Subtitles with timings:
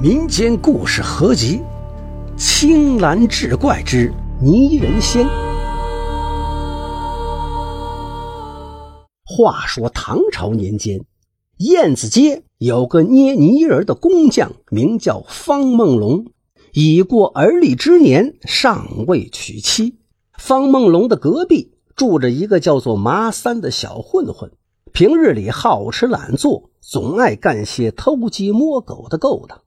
[0.00, 1.58] 民间故事合集
[2.40, 5.26] 《青蓝志怪之泥人仙》。
[9.24, 11.04] 话说唐朝年间，
[11.56, 16.26] 燕子街有个捏泥人的工匠，名叫方梦龙，
[16.72, 19.96] 已过而立之年，尚未娶妻。
[20.38, 24.52] 方梦龙的隔壁住着一个叫做麻三的小混混，
[24.92, 29.58] 平日里好吃懒做，总爱干些偷鸡摸狗的勾当。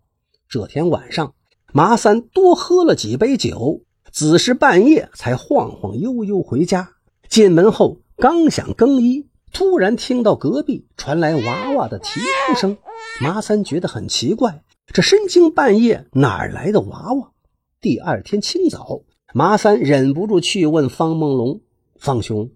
[0.51, 1.33] 这天晚上，
[1.71, 6.89] 麻三多喝了几杯酒，子时半夜才晃晃悠悠回家。
[7.29, 12.77] 进门后，刚想更衣，突然听到隔壁传来娃娃的啼哭声。
[13.21, 17.31] 麻三觉得很奇怪，这深更半夜哪来的娃娃？
[17.79, 21.61] 第二天清早，麻三忍不住去问方梦龙
[21.95, 22.49] ：“方兄，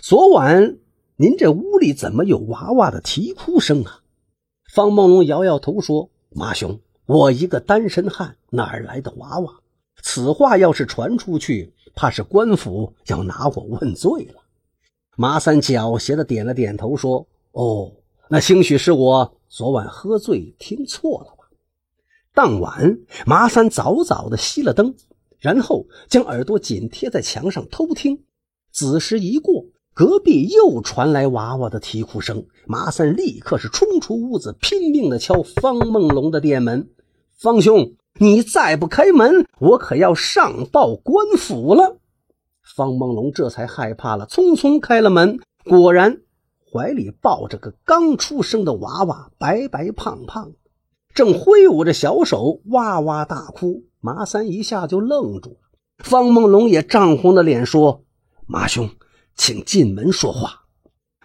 [0.00, 0.78] 昨晚
[1.16, 4.00] 您这屋里怎么有娃娃的啼哭声啊？”
[4.72, 9.52] 方梦龙摇摇头说：“马兄。”我一个单身汉，哪儿来的娃娃？
[10.02, 14.40] 此话要是传出去，怕是官府要拿我问罪了。
[15.16, 17.92] 麻三狡黠的点了点头，说：“哦，
[18.28, 21.48] 那兴许是我昨晚喝醉听错了吧。”
[22.32, 24.94] 当晚，麻三早早的熄了灯，
[25.38, 28.24] 然后将耳朵紧贴在墙上偷听。
[28.70, 32.46] 子时一过，隔壁又传来娃娃的啼哭声。
[32.66, 36.88] 麻三立刻是冲出屋子，拼命的敲方梦龙的店门。
[37.42, 41.98] 方兄，你再不开门，我可要上报官府了。
[42.62, 46.20] 方梦龙这才害怕了，匆匆开了门，果然
[46.70, 50.52] 怀里抱着个刚出生的娃娃，白白胖胖，
[51.12, 53.82] 正挥舞着小手哇哇大哭。
[53.98, 58.04] 麻三一下就愣住了，方梦龙也涨红了脸说
[58.46, 58.88] ：“马兄，
[59.34, 60.66] 请进门说话。”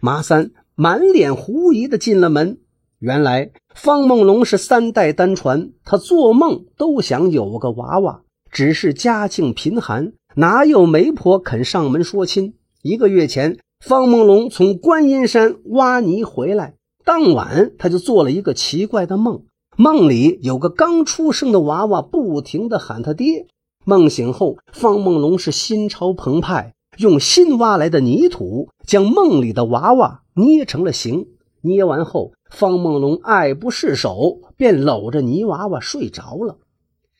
[0.02, 2.58] 麻三满脸狐疑的进了门。
[3.00, 12.55] 原来方梦龙是三代单传，他做梦都想有个娃娃，只是家境贫寒，哪有媒婆肯上门说亲？
[12.82, 16.73] 一个月前，方梦龙从观音山挖泥回来，
[17.05, 19.43] 当晚他就做了一个奇怪的梦，
[19.77, 23.45] 梦里有个刚出生的娃娃不停地喊他爹。
[23.86, 31.27] 梦醒后，方梦龙是心潮澎湃，用新挖来的泥土将梦里的娃娃捏成了形。
[31.61, 36.58] 捏完后，方梦龙爱不释手，便搂着泥娃娃睡着了。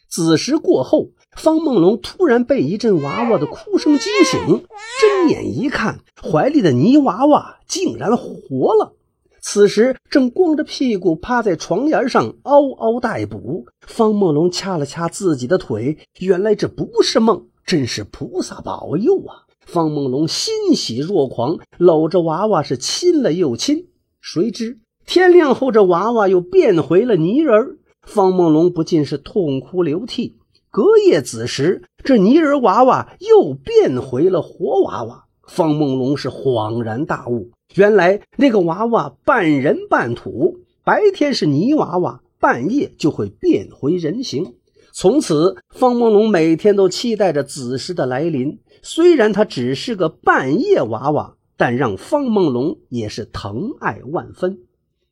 [0.08, 4.64] 子时过后，方梦龙突然被一阵娃娃的哭声惊醒，
[5.02, 8.94] 睁眼一看，怀里的泥娃娃竟然活了。
[9.42, 13.66] 此时正光着屁股趴在床沿上嗷嗷待哺。
[13.82, 19.48] 方梦龙掐了掐自己的腿，原来这不是梦，真是菩萨保佑啊！
[19.66, 23.88] 方梦龙欣喜若狂，搂着娃娃是亲了又亲。
[24.20, 30.36] 谁知天亮后，这娃娃又变回了泥人方梦龙不禁是痛哭流涕。
[30.70, 35.24] 隔夜子时，这泥人娃娃又变回了活娃娃。
[35.48, 44.56] 方梦龙是恍然大悟，原来那个娃娃半人半土，白天是泥娃娃，半夜就会变回人形。
[44.92, 48.60] 从此，方梦龙每天都期待着子时的来临。
[48.82, 51.36] 虽然他只是个半夜娃娃。
[51.60, 54.60] 但让方梦龙也是疼爱万分。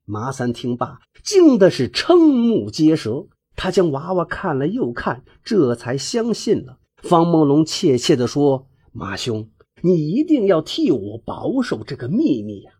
[0.05, 3.25] 麻三听罢，惊的是瞠目结舌。
[3.55, 6.77] 他将娃娃看了又看，这才相信了。
[7.01, 9.49] 方梦龙怯怯地说：“马兄，
[9.81, 12.71] 你一定要替我保守这个秘密呀！”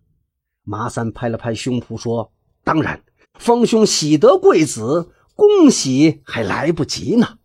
[0.64, 2.32] 麻三拍了拍胸脯说
[2.64, 3.02] ：“当然，
[3.40, 7.40] 方兄喜得贵子，恭喜还来不及呢。”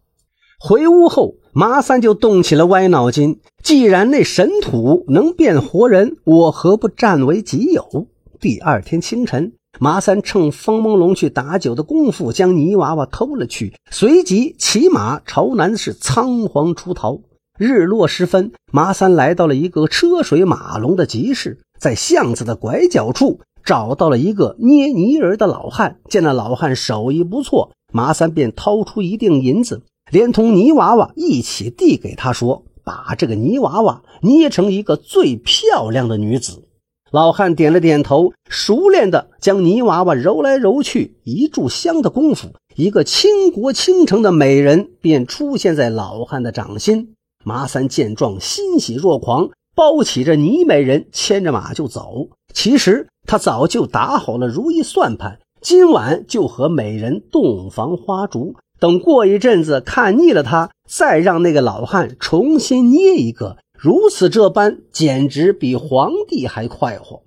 [0.61, 3.41] 回屋后，麻三就动起了歪脑筋。
[3.63, 8.09] 既然那神土能变活人，我何不占为己有？
[8.39, 17.21] 第二天清晨，麻三趁方梦龙去打酒的功夫，将泥娃娃偷了去，随即骑马朝南是仓皇出逃。
[17.59, 25.99] 日落时分，麻三来到了一个车水马龙的集市，在巷子的拐角处找到了一个捏泥人的老汉。
[26.09, 29.83] 见那老汉手艺不错，麻三便掏出一锭银子。
[30.11, 36.65] 连同泥娃娃一起递给他，说：“把这个泥娃娃捏成一个最漂亮的女子。”
[37.11, 41.17] 老汉点了点头，熟练的将泥娃娃揉来揉去。
[41.25, 47.15] 一炷香的功夫，一个倾国倾城的美人便出现在老汉的掌心。
[47.45, 52.29] 麻三见状，欣喜若狂，抱起这泥美人，牵着马就走。
[52.55, 58.55] 其实他早就打好了如意算盘，今晚就和美人洞房花烛。
[58.79, 63.57] 等过一阵子看腻了他，再让那个老汉重新捏一个。
[63.83, 67.23] 如此这般，简直比皇帝还快活。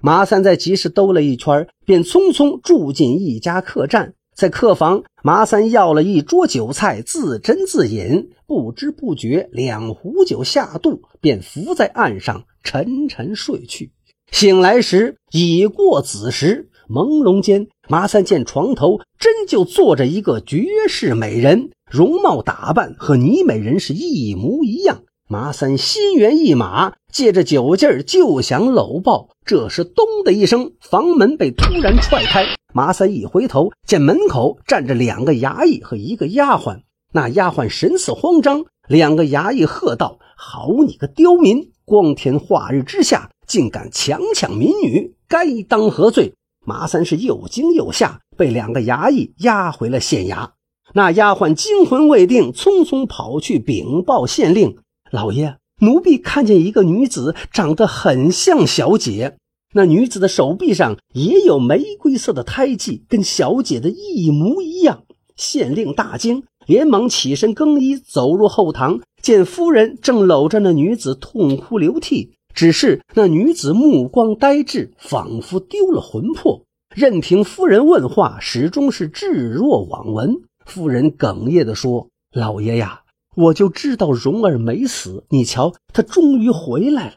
[0.00, 13.92] 马三在集市兜了一圈，便匆匆住进一家客栈，在客房，麻三要了一桌酒菜，自斟自饮，不知不觉两壶酒下肚，便伏在岸上沉沉睡去。
[14.32, 25.02] 醒来时已过子时，朦胧间，麻三见床头真就坐着一个绝世美人，容貌打扮和倪美人是一模一样。
[25.26, 29.30] 麻三心猿意马，借着酒劲儿就想搂抱。
[29.46, 32.44] 这时，咚的一声，房门被突然踹开。
[32.74, 36.82] 麻三一回头，见门口站着两个衙役和一个丫鬟。
[37.14, 41.70] 那丫鬟神色慌张，两个衙役喝道：“好你个刁民！
[41.86, 46.34] 光天化日之下，竟敢强抢民女，该当何罪？”
[46.66, 50.50] 麻三是又惊又吓，被两个衙役押回了县衙。
[50.92, 54.76] 那丫鬟惊魂未定，匆匆跑去禀报县令
[55.14, 59.36] ：“老爷，奴婢看见一个女子，长得很像小姐。”
[59.72, 65.04] 那女子的手臂上也有玫瑰色的胎记，跟小姐的一模一样。
[65.36, 72.32] 县令大惊，连忙起身更衣，走入后堂，见夫人正搂着那女子痛哭流涕。
[72.52, 76.62] 只是那女子目光呆滞，仿佛丢了魂魄。
[76.92, 80.42] 任凭夫人问话，始终是置若罔闻。
[80.66, 83.02] 夫人哽咽地说：“老爷呀，
[83.34, 85.24] 我就知道蓉儿没死。
[85.30, 87.14] 你瞧，她终于回来了。”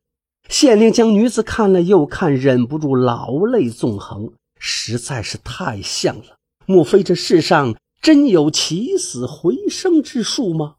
[0.49, 6.37] 县令将女子看了又看，忍不住老泪纵横，实在是太像了。
[6.65, 10.75] 莫非这世上真有起死回生之术吗？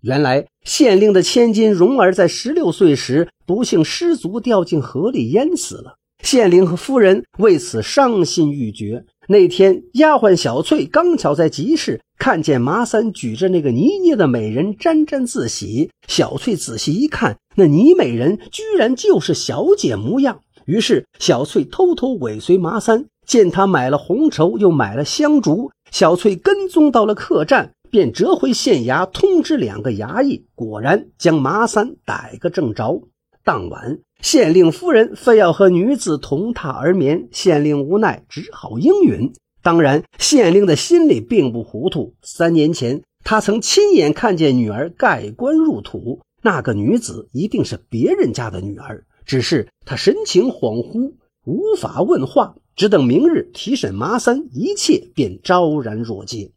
[0.00, 9.04] 原来县令的千金蓉儿在十六岁时不幸失足掉进河里淹死了，县令和夫人为此伤心欲绝。
[9.28, 15.90] 那天，丫鬟小翠刚巧在集市看见麻三举着那个泥捏的美人沾沾自喜。
[16.08, 20.40] 小翠仔细一看，那泥美人居然就是小姐模样。
[20.64, 25.70] 于是，小翠偷偷尾随麻三，见他买了红绸，又买了香烛。
[25.92, 33.00] 小翠跟踪到了客栈，便折回县衙通知两个衙役，果然将麻三逮个正着。
[33.44, 33.98] 当晚。
[34.20, 39.32] 县令夫人非要和女子同榻而眠，县令无奈，只好应允。
[39.62, 42.14] 当然，县令的心里并不糊涂。
[42.22, 51.14] 三年前，他曾亲眼看见女儿盖棺入土，那个女子一定是别人家的女儿，只是他神情恍惚，
[51.44, 52.54] 无法问话。
[52.74, 56.52] 只等明日提审麻三，一切便昭然若揭。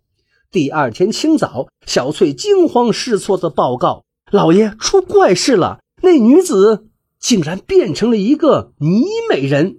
[0.49, 5.79] 第二天清早，小翠惊慌失措地报告：“老爷，出怪事了！
[6.05, 6.85] 那女子……”
[7.17, 9.77] 竟然变成了一个泥美人，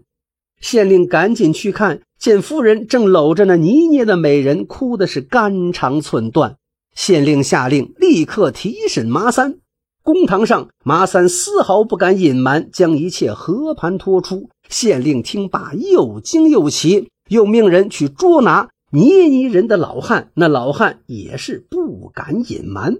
[0.60, 6.56] 县令赶紧去看，见夫人正搂着那泥捏的美人，哭的是肝肠寸断。
[6.92, 9.58] 县令下令立刻提审麻三。
[10.02, 14.48] 公堂上，麻三丝毫不敢隐瞒，将一切和盘托出。
[14.68, 20.32] 县令听罢，又惊又奇，又命人去捉拿捏泥人的老汉。
[20.34, 22.96] 那老汉也是不敢隐瞒。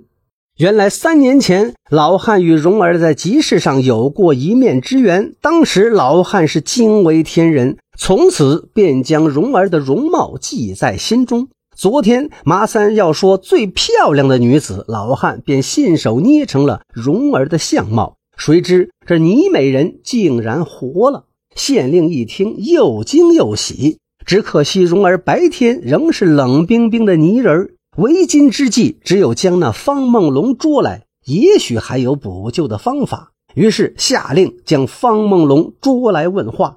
[0.59, 5.35] 原来三年前，老汉与蓉儿在集市上有过一面之缘。
[5.43, 11.49] 当时老汉是惊为天人，从此便将蓉儿的容貌记在心中。
[11.77, 18.17] 昨天麻三要说最漂亮的女子，老汉便信手捏成了蓉儿的相貌。
[18.39, 21.25] 谁知这倪美人竟然活了！
[21.55, 23.99] 县令一听，又惊又喜。
[24.25, 27.75] 只可惜蓉儿白天仍是冷冰冰的泥人。
[27.99, 33.33] 为今之计，只有将那方梦龙捉来，也许还有补救的方法。
[33.55, 36.77] 于是下令将方梦龙捉来问话。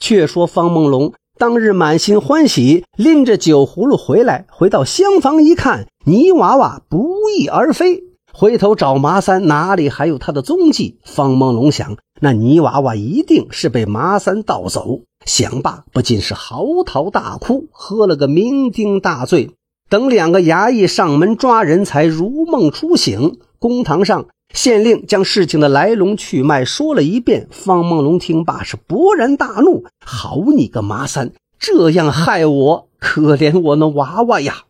[0.00, 8.02] 却说方梦龙当日满心欢喜，拎着酒葫芦回来，回到厢房一看，泥娃娃不翼而飞。
[8.32, 10.98] 回头找麻三，哪里还有他的踪迹？
[11.04, 15.02] 方梦龙想，那泥娃娃一定是被麻三盗走。
[15.24, 19.52] 想罢，不禁是嚎啕大哭，喝了个酩酊大醉。
[19.88, 23.38] 等两个衙役上门抓人，才如梦初醒。
[23.58, 27.46] 公堂上，县令将事情的来龙去脉说了一遍。
[27.50, 34.64] 方梦龙听罢是勃然大怒：“好你个麻三，这样害我，可怜我那娃娃呀！”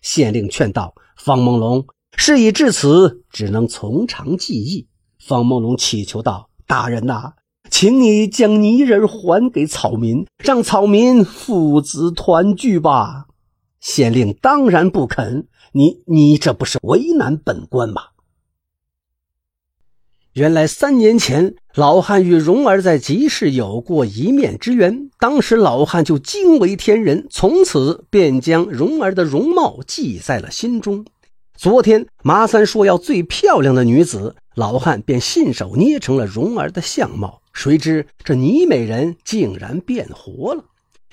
[0.00, 1.84] 县令劝道：“方梦龙，
[2.16, 4.86] 事已至此，只能从长计议。”
[5.22, 7.32] 方梦龙祈求道：“大人呐，
[7.70, 13.26] 请你将泥人还给草民，让草民父子团聚吧。”
[13.84, 18.02] 县令当然不肯，你你这不是为难本官吗？
[20.32, 31.04] 原来三年前，老汉与蓉儿在集市有过一面之缘，当时老汉就惊为天人，从此便将蓉儿的容貌记在了心中。
[31.54, 40.64] 昨天麻三说要最漂亮的女子，老汉便信手捏成了蓉儿的相貌，谁知这倪美人竟然变活了。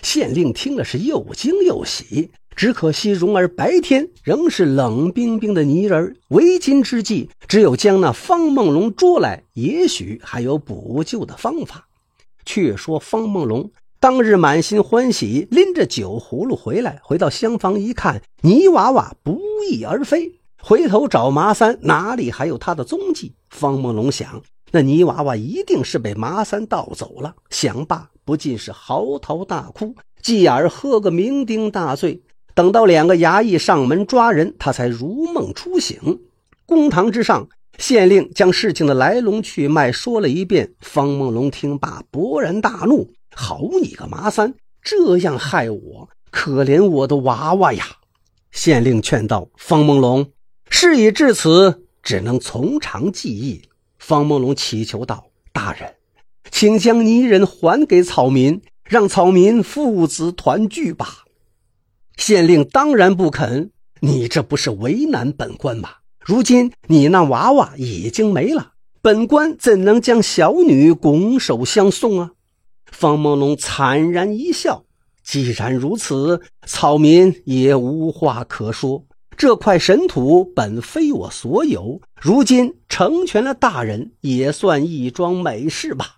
[0.01, 11.88] 县令听了是又惊又喜，只可惜蓉儿白天仍是冷冰冰的泥人，为今之计只有将那方梦龙捉来，也许还有补救的方法。
[12.46, 19.39] 却说方梦龙当日满心欢喜，拎着酒葫芦回来，回到厢房一看，泥娃娃不
[19.70, 20.39] 翼而飞。
[20.62, 23.34] 回头找麻三，哪里还有他的踪迹？
[23.50, 24.41] 方梦龙想，
[24.72, 27.36] 那泥娃娃一定是被麻三盗走了。
[27.50, 32.22] 想罢，不禁是嚎啕大哭，继而喝个酩酊大醉。
[32.53, 36.20] 等到两个衙役上门抓人，他才如梦初醒。
[36.65, 40.74] 公堂之上，县令将事情的来龙去脉说了一遍。
[40.79, 47.86] 方梦龙听罢，勃然大怒：“好你个麻三，这样害我，可怜我的娃娃呀！”
[48.51, 50.31] 县令劝道：“方梦龙。”
[50.70, 53.62] 事已至此，只能从长计议。
[54.00, 55.96] 方梦龙祈求道：“大人，
[56.50, 61.25] 请将泥人还给草民，让草民父子团聚吧。”
[62.18, 63.72] 县令当然不肯。
[64.00, 65.89] 你这不是为难本官吗？
[66.20, 72.32] 如今你那娃娃已经没了，本官怎能将小女拱手相送啊？
[72.91, 74.86] 方梦龙惨然一笑
[75.24, 79.06] ：“既然如此，草民也无话可说。”
[79.38, 86.18] 这块神土本非我所有，如今成全了大人，也算一桩美事吧。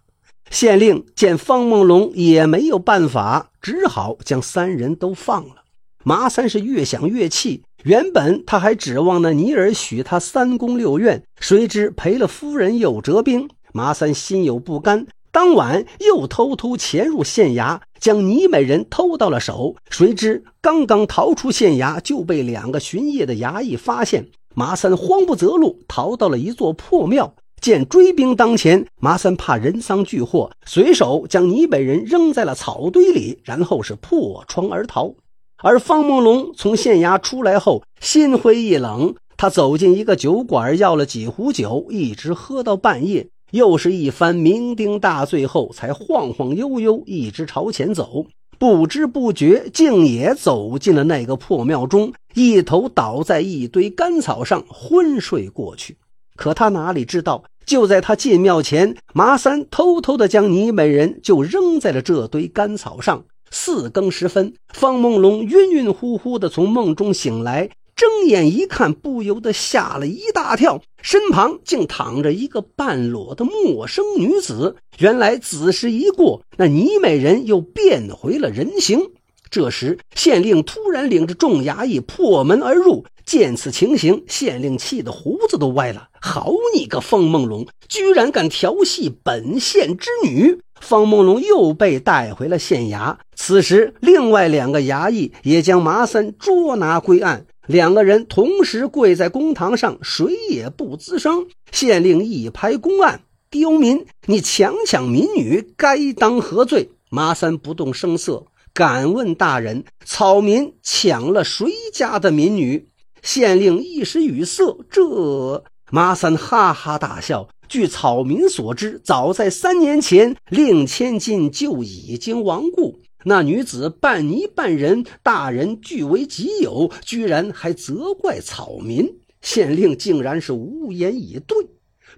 [0.49, 5.62] 县令见方梦龙也没有办法，只好将三人都放了。
[6.03, 13.49] 麻三是越想越气，原本他还指望那尼尔许他三宫六院，谁知赔了夫人又折兵。
[13.71, 15.07] 麻三心有不甘。
[15.31, 19.75] 当晚又偷偷潜入县衙，将倪美人偷到了手。
[19.89, 24.27] 谁知刚刚逃出县衙，就被两个巡夜的衙役发现。
[24.53, 27.33] 麻三慌不择路，逃到了一座破庙。
[27.59, 35.15] 见追兵当前，麻三怕人赃俱获，随手将倪美人扔在了草堆里，然后是破窗而逃。
[35.63, 43.29] 而方梦龙从县衙出来后，心灰意冷，他走进一个酒馆，要了几壶酒，一直喝到半夜。
[43.51, 48.25] 又是一番酩酊大醉后，才晃晃悠悠一直朝前走，
[48.59, 55.95] 不知不觉竟也走进了那个破庙中，一头倒在一堆干草上昏睡过去。
[56.35, 63.23] 可他哪里知道，就在他进庙前，麻三偷偷的将泥美人就扔在了这堆干草上。
[63.53, 67.69] 四更时分，方梦龙晕晕乎乎的从梦中醒来。
[67.95, 74.77] 睁眼一看，不由得吓了一大跳，身旁竟躺着一个半裸的陌生女子。
[74.97, 79.11] 原来子时一过，那倪美人又变回了人形。
[79.51, 83.05] 这时，县令突然领着众衙役破门而入。
[83.23, 86.09] 见此情形，县令气得胡子都歪了。
[86.19, 90.59] 好你个方梦龙，居然敢调戏本县之女！
[90.83, 93.15] 方梦龙又被带回了县衙。
[93.35, 97.45] 此时，另外两个衙役也将麻三捉拿归案。
[97.65, 101.47] 两个人同时跪在公堂上，谁也不吱声。
[101.71, 112.89] 县令一拍公案：“刁民，你强抢民女，该当何罪？”麻三不动声色，敢问大人：草民抢了谁家的民女？
[113.21, 114.77] 县令一时语塞。
[114.89, 117.47] 这麻三哈哈大笑。
[117.67, 122.99] 据草民所知，早在三年前，令千金就已经亡故。
[123.25, 129.07] 那女子半泥半人，大人据为己有，居然还责怪草民。
[129.41, 131.57] 县令竟然是无言以对。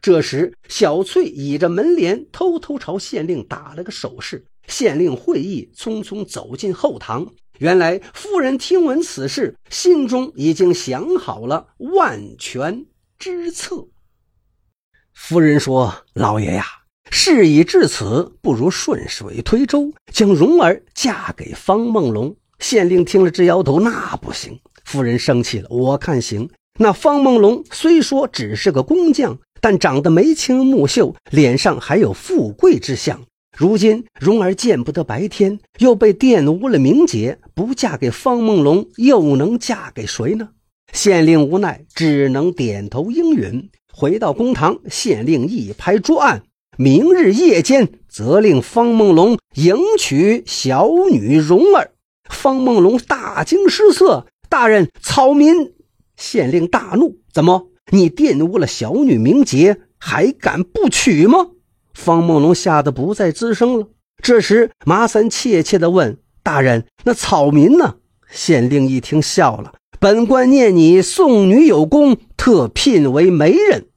[0.01, 4.45] 这时，小翠倚着门帘，偷偷朝县令打了个手势。
[4.67, 7.33] 县令会意，匆匆走进后堂。
[7.59, 12.85] 原来夫人听闻此事，心中已经想好了万全
[13.17, 13.87] 之策。
[15.15, 16.63] 夫人说：“老爷呀。”
[17.09, 22.35] 事已至此，不如顺水推舟，将蓉儿嫁给方梦龙。
[22.59, 26.49] 县令听了直摇头：“那不行。”夫人生气了：“我看行。
[26.77, 33.23] 那方梦龙虽说只是个工匠，但长得眉清目秀，脸上还有富贵之相。
[33.57, 40.49] 如今蓉儿见不得白天，又被玷污了名节，不嫁给方梦龙，又能嫁给谁呢？”
[40.91, 43.69] 县令无奈，只能点头应允。
[43.97, 46.43] 回到公堂，县令一拍桌案。
[46.77, 51.91] 明日夜间，责令方梦龙迎娶小女蓉儿。
[52.29, 55.71] 方梦龙大惊失色：“大人，草民！”
[56.17, 61.51] 县令大怒：“怎么，你玷污了小女名节，还敢不娶吗？”
[61.95, 63.87] 方梦龙吓得不再吱声了。
[64.21, 67.95] 这时，麻三怯怯地问：“大人，那草民呢？”
[68.29, 69.71] 县令一听，笑了
[70.05, 73.87] ：“本官念你送女有功，特聘为媒人。”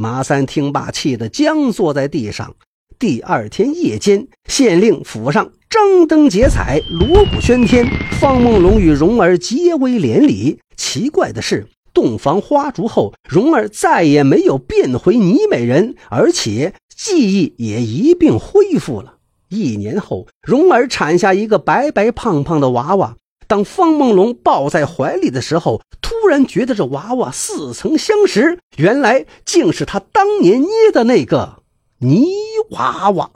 [0.00, 2.54] 马三听罢，气得僵坐在地上。
[2.98, 7.86] 第二天夜间，县令府上张灯结彩，锣鼓喧天，
[8.18, 10.58] 方梦龙与蓉儿结为连理。
[10.74, 19.16] 奇怪的是，洞房花烛后，蓉儿再也没有变回倪美人，而且记忆也一并恢复了。
[19.50, 23.16] 一年后，蓉儿产下一个白白胖胖的娃娃。
[23.48, 31.62] 当方梦龙抱在怀里的时候，突然觉得这娃娃似曾相识，原来竟是他当年捏的那个
[32.00, 32.26] 泥
[32.72, 33.30] 娃娃。